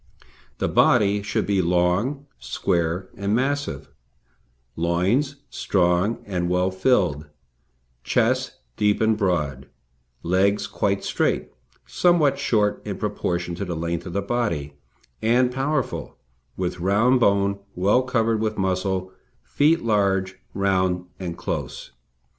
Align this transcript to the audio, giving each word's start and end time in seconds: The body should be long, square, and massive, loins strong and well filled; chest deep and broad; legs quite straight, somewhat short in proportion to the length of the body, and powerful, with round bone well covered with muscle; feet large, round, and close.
The 0.57 0.67
body 0.67 1.21
should 1.21 1.45
be 1.45 1.61
long, 1.61 2.25
square, 2.39 3.09
and 3.15 3.35
massive, 3.35 3.87
loins 4.75 5.35
strong 5.51 6.23
and 6.25 6.49
well 6.49 6.71
filled; 6.71 7.27
chest 8.03 8.53
deep 8.77 8.99
and 8.99 9.15
broad; 9.15 9.67
legs 10.23 10.65
quite 10.65 11.03
straight, 11.03 11.51
somewhat 11.85 12.39
short 12.39 12.81
in 12.83 12.97
proportion 12.97 13.53
to 13.53 13.63
the 13.63 13.75
length 13.75 14.07
of 14.07 14.13
the 14.13 14.23
body, 14.23 14.73
and 15.21 15.51
powerful, 15.51 16.17
with 16.57 16.79
round 16.79 17.19
bone 17.19 17.59
well 17.75 18.01
covered 18.01 18.39
with 18.39 18.57
muscle; 18.57 19.13
feet 19.43 19.83
large, 19.83 20.39
round, 20.55 21.05
and 21.19 21.37
close. 21.37 21.91